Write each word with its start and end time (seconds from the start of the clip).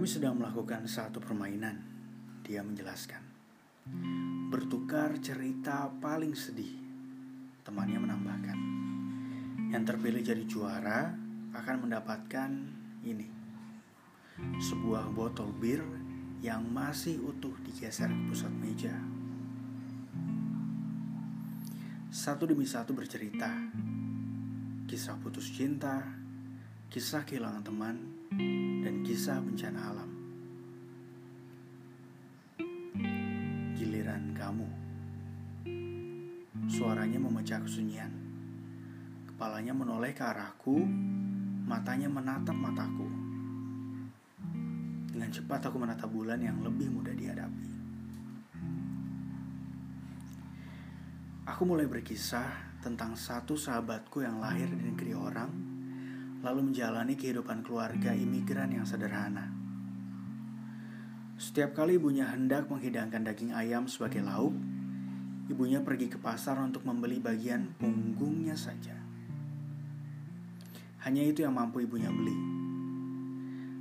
Kami 0.00 0.08
sedang 0.08 0.40
melakukan 0.40 0.88
satu 0.88 1.20
permainan, 1.20 1.76
dia 2.40 2.64
menjelaskan. 2.64 3.20
Bertukar 4.48 5.12
cerita 5.20 5.92
paling 6.00 6.32
sedih, 6.32 6.72
temannya 7.60 8.00
menambahkan. 8.00 8.58
Yang 9.68 9.84
terpilih 9.92 10.24
jadi 10.24 10.44
juara 10.48 11.12
akan 11.52 11.84
mendapatkan 11.84 12.48
ini. 13.04 13.28
Sebuah 14.40 15.12
botol 15.12 15.52
bir 15.52 15.84
yang 16.40 16.64
masih 16.64 17.20
utuh 17.20 17.52
digeser 17.60 18.08
ke 18.08 18.22
pusat 18.32 18.56
meja. 18.56 18.96
Satu 22.08 22.48
demi 22.48 22.64
satu 22.64 22.96
bercerita. 22.96 23.52
Kisah 24.88 25.20
putus 25.20 25.52
cinta, 25.52 26.08
kisah 26.90 27.22
kehilangan 27.22 27.62
teman, 27.62 28.02
dan 28.82 29.06
kisah 29.06 29.38
bencana 29.38 29.94
alam. 29.94 30.10
Giliran 33.78 34.34
kamu. 34.34 34.66
Suaranya 36.66 37.22
memecah 37.22 37.62
kesunyian. 37.62 38.10
Kepalanya 39.30 39.70
menoleh 39.70 40.10
ke 40.10 40.26
arahku, 40.26 40.82
matanya 41.62 42.10
menatap 42.10 42.58
mataku. 42.58 43.06
Dengan 45.14 45.30
cepat 45.30 45.70
aku 45.70 45.78
menatap 45.78 46.10
bulan 46.10 46.42
yang 46.42 46.58
lebih 46.58 46.90
mudah 46.90 47.14
dihadapi. 47.14 47.70
Aku 51.46 51.62
mulai 51.62 51.86
berkisah 51.86 52.82
tentang 52.82 53.14
satu 53.14 53.54
sahabatku 53.54 54.26
yang 54.26 54.42
lahir 54.42 54.66
di 54.66 54.90
negeri 54.90 55.14
orang, 55.14 55.69
lalu 56.40 56.72
menjalani 56.72 57.16
kehidupan 57.16 57.60
keluarga 57.60 58.16
imigran 58.16 58.72
yang 58.72 58.88
sederhana. 58.88 59.52
Setiap 61.40 61.72
kali 61.72 61.96
ibunya 61.96 62.28
hendak 62.28 62.68
menghidangkan 62.68 63.24
daging 63.24 63.52
ayam 63.56 63.88
sebagai 63.88 64.20
lauk, 64.20 64.52
ibunya 65.48 65.80
pergi 65.80 66.12
ke 66.12 66.20
pasar 66.20 66.60
untuk 66.60 66.84
membeli 66.84 67.16
bagian 67.16 67.72
punggungnya 67.80 68.56
saja. 68.56 68.96
Hanya 71.00 71.24
itu 71.24 71.40
yang 71.40 71.56
mampu 71.56 71.80
ibunya 71.80 72.12
beli. 72.12 72.36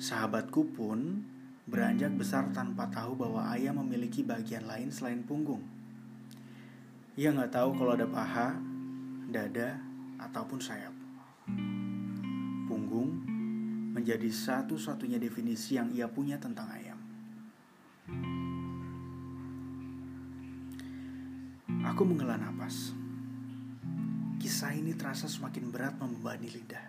Sahabatku 0.00 0.72
pun 0.72 1.28
beranjak 1.68 2.16
besar 2.16 2.48
tanpa 2.56 2.88
tahu 2.88 3.20
bahwa 3.20 3.52
ayam 3.52 3.84
memiliki 3.84 4.24
bagian 4.24 4.64
lain 4.64 4.88
selain 4.88 5.20
punggung. 5.20 5.60
Ia 7.20 7.36
nggak 7.36 7.52
tahu 7.52 7.76
kalau 7.76 7.92
ada 7.92 8.08
paha, 8.08 8.56
dada, 9.28 9.76
ataupun 10.16 10.56
sayap. 10.56 11.01
Punggung 12.92 13.24
menjadi 13.96 14.28
satu-satunya 14.28 15.16
definisi 15.16 15.80
yang 15.80 15.88
ia 15.96 16.04
punya 16.12 16.36
tentang 16.36 16.68
ayam. 16.68 17.00
Aku 21.88 22.04
menghela 22.04 22.36
napas. 22.36 22.92
Kisah 24.36 24.76
ini 24.76 24.92
terasa 24.92 25.24
semakin 25.24 25.72
berat 25.72 25.96
membebani 25.96 26.52
lidah. 26.52 26.86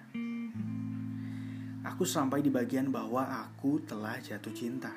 Aku 1.87 2.03
sampai 2.03 2.43
di 2.43 2.51
bagian 2.51 2.91
bahwa 2.91 3.23
aku 3.47 3.79
telah 3.87 4.19
jatuh 4.19 4.51
cinta. 4.51 4.91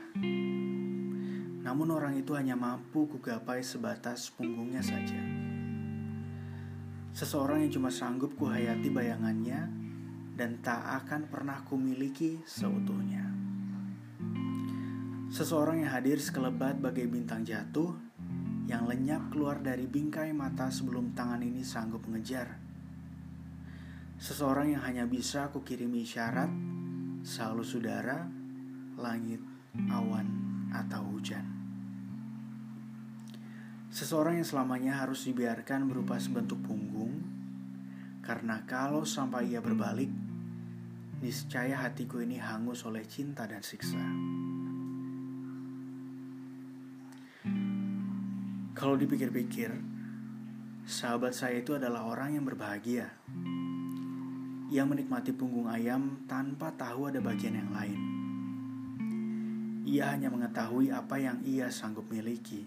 Namun 1.63 1.87
orang 1.95 2.19
itu 2.19 2.35
hanya 2.35 2.59
mampu 2.59 3.07
kugapai 3.07 3.63
sebatas 3.63 4.35
punggungnya 4.35 4.83
saja. 4.83 5.23
Seseorang 7.15 7.63
yang 7.63 7.71
cuma 7.79 7.95
sanggup 7.95 8.35
kuhayati 8.35 8.91
bayangannya 8.91 9.86
dan 10.37 10.61
tak 10.61 11.03
akan 11.03 11.33
pernah 11.33 11.65
kumiliki 11.65 12.45
seutuhnya. 12.45 13.25
Seseorang 15.33 15.83
yang 15.83 15.91
hadir 15.97 16.21
sekelebat 16.21 16.79
bagai 16.79 17.09
bintang 17.09 17.43
jatuh 17.43 17.97
yang 18.69 18.85
lenyap 18.85 19.33
keluar 19.33 19.59
dari 19.59 19.89
bingkai 19.89 20.31
mata 20.37 20.69
sebelum 20.69 21.17
tangan 21.17 21.41
ini 21.41 21.65
sanggup 21.65 22.05
mengejar. 22.05 22.61
Seseorang 24.17 24.77
yang 24.77 24.83
hanya 24.85 25.05
bisa 25.09 25.49
aku 25.49 25.65
isyarat, 25.65 26.49
selalu 27.25 27.63
udara, 27.69 28.29
langit, 28.97 29.41
awan, 29.93 30.27
atau 30.73 31.05
hujan. 31.13 31.45
Seseorang 33.93 34.41
yang 34.41 34.49
selamanya 34.49 35.05
harus 35.05 35.25
dibiarkan 35.25 35.89
berupa 35.89 36.21
sebentuk 36.21 36.61
punggung, 36.65 37.23
karena 38.27 38.67
kalau 38.67 39.07
sampai 39.07 39.55
ia 39.55 39.63
berbalik, 39.63 40.11
niscaya 41.23 41.79
hatiku 41.87 42.19
ini 42.19 42.43
hangus 42.43 42.83
oleh 42.83 43.07
cinta 43.07 43.47
dan 43.47 43.63
siksa. 43.63 44.03
Kalau 48.75 48.99
dipikir-pikir, 48.99 49.71
sahabat 50.91 51.39
saya 51.39 51.63
itu 51.63 51.79
adalah 51.79 52.03
orang 52.11 52.35
yang 52.35 52.43
berbahagia. 52.43 53.15
Ia 54.75 54.83
menikmati 54.83 55.31
punggung 55.31 55.71
ayam 55.71 56.27
tanpa 56.27 56.75
tahu 56.75 57.07
ada 57.07 57.23
bagian 57.23 57.55
yang 57.55 57.71
lain. 57.71 58.01
Ia 59.87 60.11
hanya 60.11 60.35
mengetahui 60.35 60.91
apa 60.91 61.15
yang 61.23 61.39
ia 61.47 61.71
sanggup 61.71 62.11
miliki. 62.11 62.67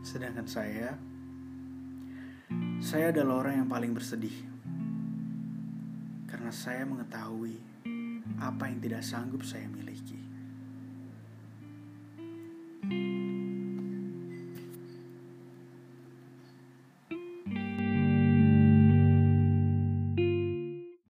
Sedangkan 0.00 0.48
saya, 0.48 0.96
saya 2.86 3.10
adalah 3.10 3.42
orang 3.42 3.66
yang 3.66 3.68
paling 3.68 3.90
bersedih 3.98 4.46
karena 6.30 6.54
saya 6.54 6.86
mengetahui 6.86 7.58
apa 8.38 8.70
yang 8.70 8.78
tidak 8.78 9.02
sanggup 9.02 9.42
saya 9.42 9.66
miliki. 9.66 10.22